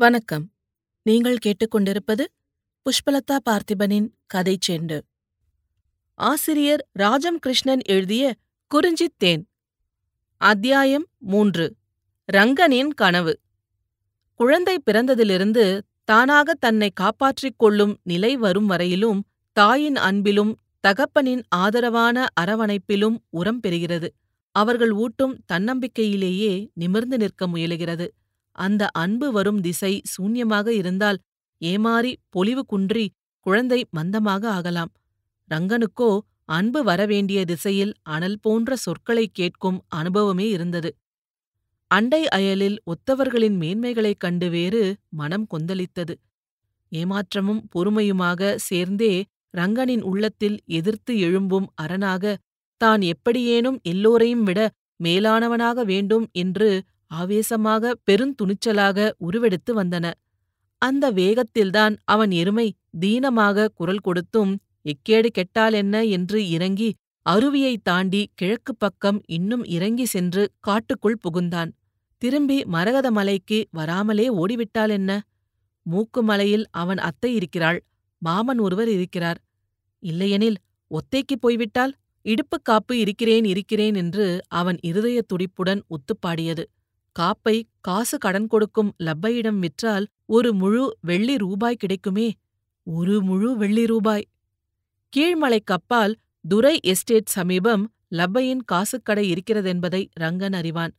[0.00, 0.52] வணக்கம்.
[1.02, 2.24] நீங்கள் கேட்டுக்கொண்டிருப்பது
[2.82, 5.00] புஷ்பலதா பார்த்திபனின் கதை செண்டு.
[6.14, 8.34] ஆசிரியர் ராஜம் கிருஷ்ணன் எழுதிய
[8.66, 9.48] குறிஞ்சித் தேன்.
[10.36, 11.76] அத்தியாயம் மூன்று.
[12.32, 13.40] ரங்கனின் கனவு.
[14.34, 23.60] குழந்தை பிறந்ததிலிருந்து தானாக தன்னை காப்பாற்றிக் கொள்ளும் நிலை வரும் வரையிலும் தாயின் அன்பிலும் தகப்பனின் ஆதரவான அரவணைப்பிலும் உரம்
[23.66, 24.08] பெறுகிறது.
[24.50, 28.08] அவர்கள் ஊட்டும் தன்னம்பிக்கையிலேயே நிமிர்ந்து நிற்க முயலுகிறது.
[28.56, 31.18] அந்த அன்பு வரும் திசை சூன்யமாக இருந்தால்
[31.60, 33.06] ஏமாறி பொலிவு குன்றி
[33.46, 34.90] குழந்தை மந்தமாக ஆகலாம்.
[35.50, 36.10] ரங்கனுக்கோ
[36.48, 40.90] அன்பு வரவேண்டிய திசையில் அனல் போன்ற சொற்களைக் கேட்கும் அனுபவமே இருந்தது.
[41.90, 46.14] அண்டை அயலில் ஒத்தவர்களின் மேன்மைகளைக் கண்டு வேறு மனம் கொந்தளித்தது.
[46.92, 49.12] ஏமாற்றமும் பொறுமையுமாக சேர்ந்தே
[49.56, 52.24] ரங்கனின் உள்ளத்தில் எதிர்த்து எழும்பும் அரணாக
[52.80, 54.60] தான் எப்படியேனும் எல்லோரையும் விட
[55.04, 56.70] மேலானவனாக வேண்டும் என்று
[57.10, 60.06] ஆவேசமாக பெருந்துணிச்சலாக உருவெடுத்து வந்தன.
[60.82, 62.66] அந்த வேகத்தில்தான் அவன் எருமை
[63.00, 64.52] தீனமாக குரல் கொடுத்தும்
[64.84, 66.90] எக்கேடு கெட்டாலென்ன என்று இறங்கி
[67.26, 71.70] அருவியைத் தாண்டி கிழக்குப் பக்கம் இன்னும் இறங்கி சென்று காட்டுக்குள் புகுந்தான்.
[72.22, 75.12] திரும்பி மரகத மலைக்கு வராமலே ஓடிவிட்டாலென்ன
[75.86, 77.78] மூக்கு மலையில் அவன் அத்தை இருக்கிறாள்
[78.22, 79.38] மாமன் ஒருவர் இருக்கிறார்.
[80.02, 80.58] இல்லையெனில்
[80.90, 81.92] ஒத்தைக்குப் போய்விட்டால்
[82.24, 86.64] இடுப்புக் காப்பு இருக்கிறேன் இருக்கிறேன் என்று அவன் இருதயத் துடிப்புடன் உத்துப்பாடியது
[87.12, 92.32] காப்பை காசு கடன் கொடுக்கும் லப்பையிடம் விற்றால் ஒரு முழு வெள்ளி ரூபாய் கிடைக்குமே?
[92.82, 94.28] ஒரு முழு வெள்ளி ரூபாய்.
[95.16, 96.14] கீழ்மலைக்கப்பால்
[96.48, 100.94] துரை எஸ்டேட் சமீபம் லப்பையின் காசுக்கடை இருக்கிறதென்பதை ரங்கன் அறிவான்.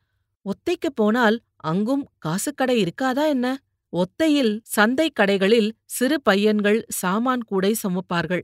[0.46, 3.64] ஒத்தைக்குப் போனால் அங்கும் காசுக்கடை இருக்காதா என்ன?
[3.92, 8.42] ஒத்தையில் சந்தை கடைகளில் சிறு பையன்கள் சாமான் கூடை சுமப்பார்கள்.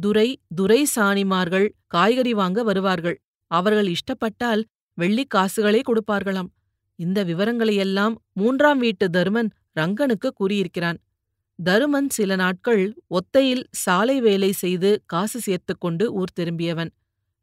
[0.00, 3.20] துரை துரை சாணிமார்கள் காய்கறி வாங்க வருவார்கள்.
[3.46, 6.48] அவர்கள் இஷ்டப்பட்டால் வெள்ளிக் காசுகளே கொடுப்பார்களாம்.
[6.98, 10.98] இந்த விவரங்களையெல்லாம் மூன்றாம் வீட்டு தருமன் ரங்கனுக்கு கூறியிருக்கிறான்.
[11.64, 16.90] தருமன் சில நாட்கள் ஒத்தையில் சாலை வேலை செய்து காசு சேர்த்துக் கொண்டு ஊர் திரும்பியவன்.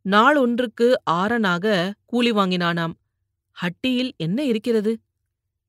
[0.01, 2.93] நாள் ஒன்றுக்கு ஆறனாக கூலி வாங்கினானாம்.
[3.57, 4.99] ஹட்டியில் என்ன இருக்கிறது?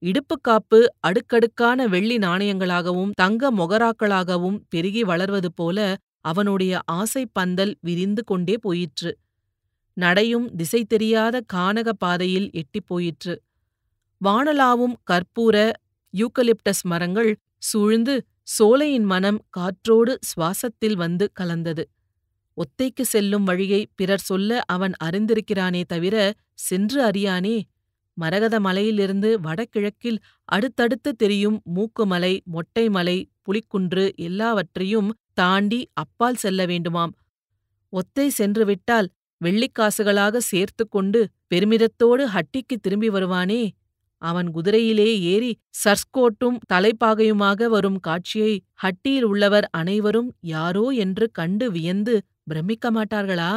[0.03, 5.78] இடுப்புக்காப்பு அடுக்கடுக்கான வெள்ளி நாணயங்களாகவும் தங்க மொகராக்களாகவும் பெருகி வளர்வது போல
[6.21, 9.11] அவனுடைய ஆசைப் பந்தல் விரிந்து கொண்டே போயிற்று.
[9.97, 13.34] நடையும் திசை தெரியாத கானக பாதையில் எட்டிப் போயிற்று.
[14.21, 15.56] வானலாவும் கற்பூர
[16.15, 18.15] யூக்கலிப்டஸ் மரங்கள் சூழ்ந்து
[18.49, 21.84] சோலையின் மனம் காற்றோடு சுவாசத்தில் வந்து கலந்தது.
[22.56, 26.16] ஒத்தைக்கு செல்லும் வழியை பிறர் சொல்ல அவன் அறிந்திருக்கிறானே தவிர
[26.60, 27.56] சென்று அறியானே
[28.16, 30.19] மரகத மலையிலிருந்து வடகிழக்கில்
[30.49, 37.12] அடுத்தடுத்து தெரியும் மூக்குமலை மொட்டைமலை புலிக்குன்று எல்லாவற்றையும் தாண்டி அப்பால் செல்ல வேண்டுமாம்.
[37.93, 39.09] ஒத்தை சென்றுவிட்டால்
[39.41, 41.21] வெள்ளிக்காசுகளாக சேர்த்து கொண்டு
[41.55, 43.62] பெருமிதத்தோடு ஹட்டிக்கு திரும்பி வருவானே
[44.22, 45.50] அவன் குதிரையிலே ஏறி
[45.82, 52.15] சர்ஸ்கோட்டும் தலைப்பாகையுமாக வரும் காட்சியை ஹட்டியில் உள்ளவர் அனைவரும் யாரோ என்று கண்டு வியந்து
[52.50, 53.53] பிரமிக்க மாட்டார்களா?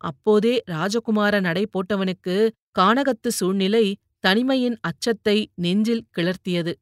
[0.00, 2.36] அப்போதே ராஜகுமார நடை போட்டவனுக்கு
[2.78, 3.84] கானகத்து சூழ்நிலை
[4.20, 6.72] தனிமையின் அச்சத்தை நெஞ்சில் கிளர்த்தியது.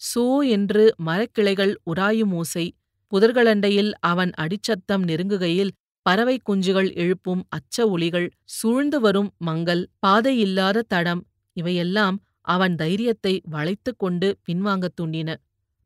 [0.00, 2.66] சோ என்று மரக்கிளைகள் உராயும் ஓசை.
[3.12, 5.72] புதர்களண்டையில் அவன் அடிச்சத்தம் நெருங்குகையில்
[6.06, 11.22] பறவை குஞ்சுகள் எழுப்பும் அச்ச ஒளிகள் சூழ்ந்து வரும் மங்கள் பாதையில்லாத தடம்
[11.56, 12.16] இவையெல்லாம்
[12.50, 15.30] அவன் தைரியத்தை வளைத்துக் கொண்டு பின்வாங்கத் தூண்டின.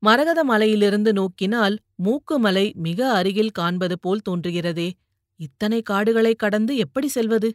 [0.02, 4.88] மரகத மலையிலிருந்து நோக்கினால் மூக்குமலை மிக அருகில் காண்பது போல் தோன்றுகிறதே.
[5.40, 7.48] இத்தனை காடுகளைக் கடந்து எப்படி செல்வது?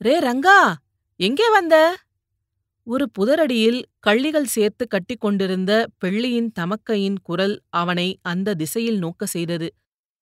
[0.00, 0.60] ரே ரங்கா!
[1.20, 1.76] எங்கே வந்த?
[2.86, 9.68] ஒரு புதரடியில் கள்ளிகள் சேர்த்து கட்டிக்கொண்டிருந்த பெள்ளியின் தமக்கையின் குரல் அவனை அந்த திசையில் நோக்க செய்தது.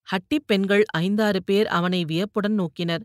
[0.09, 3.05] ஹட்டிப் பெண்கள் ஐந்தாறு பேர் அவனை வியப்புடன் நோக்கினர்.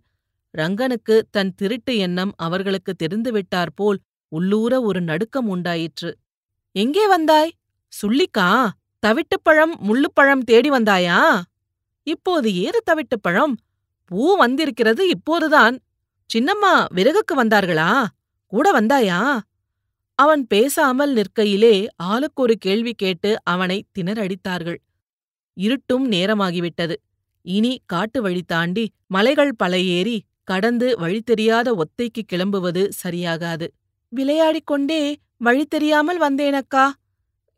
[0.53, 3.99] ரங்கனுக்கு தன் திருட்டு எண்ணம் அவர்களுக்கு தெரிந்துவிட்டாற்போல்
[4.35, 6.17] உள்ளூர ஒரு நடுக்கம் உண்டாயிற்று.
[6.75, 7.51] எங்கே வந்தாய்?
[7.93, 8.49] சுள்ளிக்கா?
[9.05, 11.41] தவிட்டுப்பழம் முள்ளுப்பழம் தேடி வந்தாயா?
[12.03, 13.53] இப்போது ஏறு தவிட்டுப்பழம்?
[14.05, 15.75] பூ வந்திருக்கிறது இப்போதுதான்.
[16.29, 18.05] சின்னம்மா விறகுக்கு வந்தார்களா?
[18.45, 19.39] கூட வந்தாயா?
[20.19, 24.79] அவன் பேசாமல் நிற்கையிலே ஆளுக்கொரு கேள்வி கேட்டு அவனை திணறடித்தார்கள்.
[25.53, 26.95] இருட்டும் நேரமாகிவிட்டது.
[27.41, 33.67] இனி காட்டு வழி தாண்டி மலைகள் பல ஏறி கடந்து வழி தெரியாத ஒத்தைக்கு கிளம்புவது சரியாகாது.
[34.15, 35.01] விளையாடிக் கொண்டே
[35.37, 36.85] வழி தெரியாமல் வந்தேனக்கா?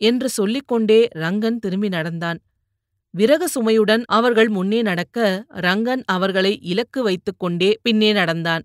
[0.01, 2.39] என்று சொல்லிக் கொண்டே ரங்கன் திரும்பி நடந்தான்.
[3.13, 5.17] விறகு சுமையுடன் அவர்கள் முன்னே நடக்க
[5.61, 8.63] ரங்கன் அவர்களை இலக்கு வைத்துக் கொண்டே பின்னே நடந்தான்.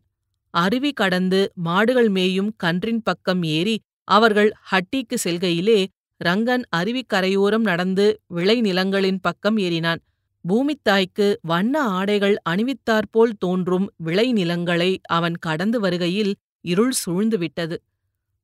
[0.54, 3.76] அருவி கடந்து மாடுகள் மேயும் கன்றின் பக்கம் ஏறி
[4.08, 5.80] அவர்கள் ஹட்டிக்கு செல்கையிலே
[6.20, 10.00] ரங்கன் அருவிக்கரையோரம் நடந்து விளைநிலங்களின் பக்கம் ஏறினான்.
[10.44, 16.32] பூமித்தாய்க்கு வண்ண ஆடைகள் அணிவித்தாற்போல் தோன்றும் விளைநிலங்களை அவன் கடந்து வருகையில்
[16.64, 17.76] இருள் சூழ்ந்துவிட்டது.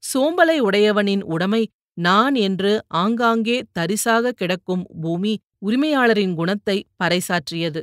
[0.03, 1.63] சோம்பலை உடையவனின் உடைமை
[1.97, 7.81] நான் என்று ஆங்காங்கே தரிசாக கிடக்கும் பூமி உரிமையாளரின் குணத்தை பறைசாற்றியது.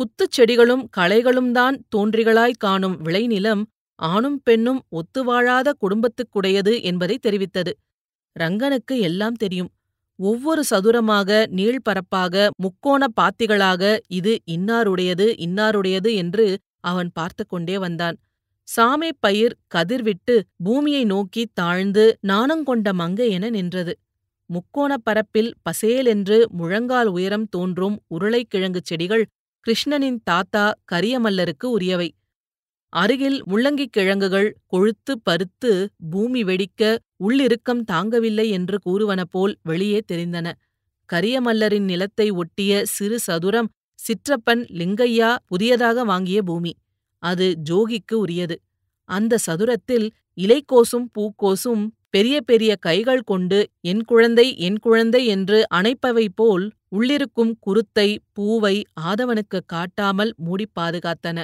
[0.00, 3.62] குத்துச் செடிகளும் களைகளும் தான் தோன்றிகளாய் காணும் விளைநிலம்
[3.98, 7.72] ஆணும் பெண்ணும் ஒத்துவாழாத குடும்பத்துக்குடையது என்பதை தெரிவித்தது.
[8.36, 9.70] ரங்கனுக்கு எல்லாம் தெரியும்.
[10.18, 16.46] ஒவ்வொரு சதுரமாக நீள்பரப்பாக முக்கோண பாத்திகளாக இது இன்னாருடையது இன்னாருடையது என்று
[16.80, 18.16] அவன் பார்த்து கொண்டே வந்தான்.
[18.74, 23.92] சாமை பயிர் கதிர்விட்டு பூமியை நோக்கி தாழ்ந்து நாணங்கொண்ட மங்கை என நின்றது.
[24.50, 29.24] முக்கோணப் பரப்பில் பசேலென்று முழங்கால் உயரம் தோன்றும் உருளைக்கிழங்குச் செடிகள்
[29.66, 32.08] கிருஷ்ணனின் தாத்தா கரியமல்லருக்கு உரியவை.
[32.92, 35.70] அருகில் முள்ளங்கிக் கிழங்குகள் கொழுத்து பருத்து
[36.10, 36.82] பூமி வெடிக்க
[37.24, 40.46] உள்ளிருக்கம் தாங்கவில்லை என்று கூறுவன போல் வெளியே தெரிந்தன.
[41.08, 46.72] கரியமல்லரின் நிலத்தை ஒட்டிய சிறு சதுரம் சிற்றப்பன் லிங்கையா புதியதாக வாங்கிய பூமி.
[47.22, 48.56] அது ஜோகிக்கு உரியது.
[49.08, 50.06] அந்த சதுரத்தில்
[50.40, 56.64] இலைக்கோசும் பூக்கோசும் பெரிய பெரிய கைகள் கொண்டு என் குழந்தை என் குழந்தை என்று அணைப்பவை போல்
[56.96, 61.38] உள்ளிருக்கும் குருத்தை பூவை ஆதவனுக்குக் காட்டாமல் மூடிப் பாதுகாத்தன.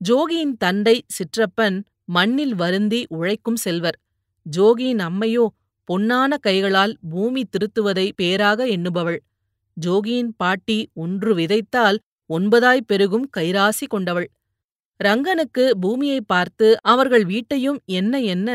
[0.00, 3.98] ஜோகியின் தண்டை சிற்றப்பன் மண்ணில் வருந்தி உழைக்கும் செல்வர்.
[4.46, 5.46] ஜோகியின் அம்மையோ
[5.88, 9.20] பொன்னான கைகளால் பூமி திருத்துவதை பேராக எண்ணுபவள்.
[9.76, 11.98] ஜோகியின் பாட்டி ஒன்று விதைத்தால்
[12.30, 14.28] ஒன்பதாய் பெருகும் கைராசி கொண்டவள்.
[15.04, 18.48] ரங்கனுக்கு பூமியை பார்த்து அவர்கள் வீட்டையும் என்ன என்ன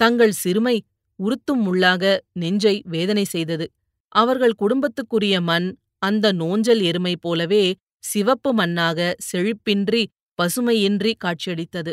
[0.00, 0.76] தங்கள் சிறுமை
[1.18, 3.66] உறுத்தும் முள்ளாக நெஞ்சை வேதனை செய்தது.
[4.12, 5.68] அவர்கள் குடும்பத்துக்குரிய மண்
[5.98, 7.64] அந்த நோஞ்சல் எருமை போலவே
[8.04, 8.98] சிவப்பு மண்ணாக
[9.28, 10.02] செழிப்பின்றி
[10.38, 11.92] பசுமையின்றி காட்சியளித்தது.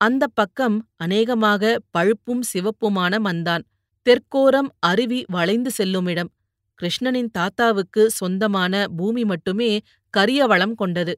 [0.00, 3.64] அந்தப் பக்கம் அநேகமாக பழுப்பும் சிவப்புமான மந்தான்
[4.06, 6.30] தெற்கோரம் அருவி வளைந்து செல்லுமிடம்
[6.78, 9.70] கிருஷ்ணனின் தாத்தாவுக்கு சொந்தமான பூமி மட்டுமே
[10.14, 11.14] கரிய வளம் கொண்டது.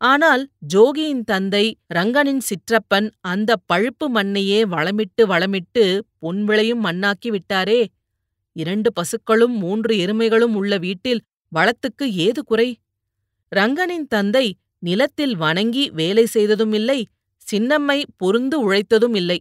[0.00, 0.42] ஆனால்
[0.74, 1.64] ஜோகியின் தந்தை
[1.94, 5.84] ரங்கனின் சிற்றப்பன் அந்த பழுப்பு மண்ணையே வளமிட்டு வளமிட்டு
[6.18, 7.80] பொன் விளையும் மண்ணாக்கி விட்டாரே.
[8.56, 11.22] இரண்டு பசுக்களும் மூன்று எருமைகளும் உள்ள வீட்டில்
[11.52, 12.68] வளத்துக்கு ஏது குறை?
[13.52, 14.46] ரங்கனின் தந்தை
[14.78, 17.00] நிலத்தில் வணங்கி வேலை செய்ததும் இல்லை
[17.46, 19.38] சின்னம்மை பொருந்து உழைத்ததும் இல்லை.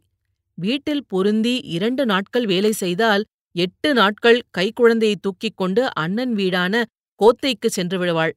[0.58, 3.24] வீட்டில் பொருந்தி இரண்டு நாட்கள் வேலை செய்தால்
[3.56, 6.84] எட்டு நாட்கள் கைக்குழந்தையை தூக்கிக் கொண்டு அண்ணன் வீடான
[7.20, 8.34] கோத்தைக்குச் சென்று விடுவாள்.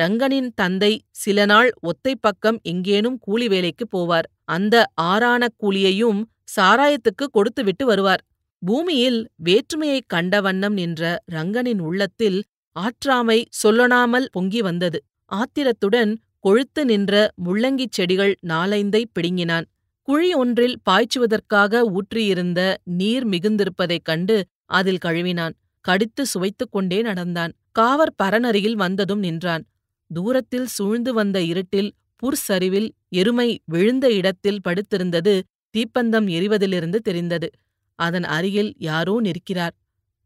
[0.00, 4.28] ரங்கனின் தந்தை சில நாள் ஒத்தைப் பக்கம் எங்கேனும் கூலி வேலைக்குப் போவார்.
[4.44, 6.20] அந்த ஆறான கூலியையும்
[6.56, 8.22] சாராயத்துக்கு கொடுத்துவிட்டு வருவார்.
[8.62, 12.44] பூமியில் வேற்றுமையைக் கண்ட வண்ணம் நின்ற ரங்கனின் உள்ளத்தில்
[12.76, 14.98] ஆற்றாமை சொல்லொணாமல் பொங்கி வந்தது.
[15.24, 19.66] ஆத்திரத்துடன் கொழுத்து நின்ற முள்ளங்கிச் செடிகள் நாலைந்தை பிடுங்கினான்.
[20.02, 24.36] குழி ஒன்றில் பாய்ச்சுவதற்காக ஊற்றியிருந்த நீர் மிகுந்திருப்பதைக் கண்டு
[24.70, 25.54] அதில் கழுவினான்.
[25.84, 27.52] கடித்து சுவைத்துக் கொண்டே நடந்தான்.
[27.72, 29.64] காவற் பரனருகில் வந்ததும் நின்றான்.
[30.12, 31.92] தூரத்தில் சூழ்ந்து வந்த இருட்டில்
[32.22, 35.34] புற்சரிவில் எருமை விழுந்த இடத்தில் படுத்திருந்தது
[35.74, 37.48] தீப்பந்தம் எரிவதிலிருந்து தெரிந்தது.
[37.94, 39.74] அதன் அருகில் யாரோ நிற்கிறார்.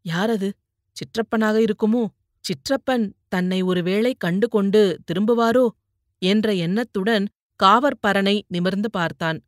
[0.05, 0.49] யாரது?
[0.97, 2.07] சிற்றப்பனாக இருக்குமோ?
[2.45, 5.67] சிற்றப்பன் தன்னை ஒருவேளை கண்டு கொண்டு திரும்புவாரோ?
[6.23, 7.27] என்ற எண்ணத்துடன்
[7.61, 9.39] காவற்பரனை நிமிர்ந்து பார்த்தான்.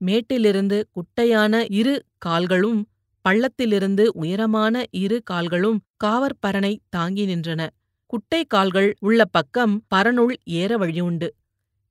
[0.00, 2.80] மேட்டிலிருந்து குட்டையான இரு கால்களும்
[3.24, 7.68] பள்ளத்திலிருந்து உயரமான இரு கால்களும் காவற்பரனை தாங்கி நின்றன.
[8.06, 11.28] குட்டை கால்கள் உள்ள பக்கம் பரனுள் ஏற வழியுண்டு.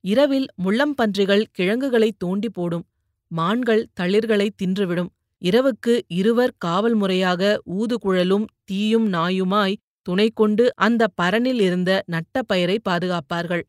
[0.00, 2.86] இரவில் முள்ளம்பன்றிகள் கிழங்குகளை தோண்டி போடும்.
[3.28, 5.10] மான்கள் தளிர்களை தின்றுவிடும்.
[5.44, 13.62] இரவுக்கு இருவர் காவல் முறையாக ஊதுகுழலும் தீயும் நாயுமாய் துணை கொண்டு அந்த பரனில் இருந்த நட்ட பயிரை பாதுகாப்பார்கள்.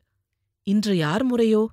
[0.63, 1.67] இன்று யார் முறையோ?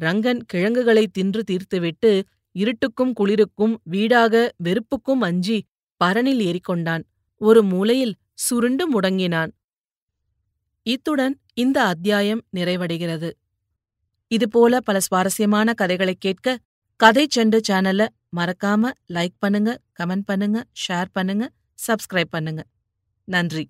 [0.00, 2.22] ரங்கன் கிழங்குகளை தின்று தீர்த்துவிட்டு
[2.54, 5.64] இருட்டுக்கும் குளிருக்கும் வீடாக வெறுப்புக்கும் அஞ்சி
[6.04, 7.02] பரனில் ஏறிக்கொண்டான்.
[7.36, 9.50] ஒரு மூலையில் சுருண்டு முடங்கினான்.
[10.88, 13.30] இத்துடன் இந்த அத்தியாயம் நிறைவடைகிறது.
[14.28, 16.58] இதுபோல பல சுவாரஸ்யமான கதைகளைக் கேட்க
[16.96, 21.50] கதை செண்டு சேனலை மறக்காம லைக் பண்ணுங்க கமெண்ட் பண்ணுங்க ஷேர் பண்ணுங்க
[21.88, 22.64] சப்ஸ்கிரைப் பண்ணுங்க.
[23.24, 23.68] நன்றி.